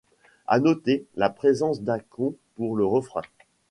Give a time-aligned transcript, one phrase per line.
[0.47, 3.21] À noter, la présence d'Akon pour le refrain.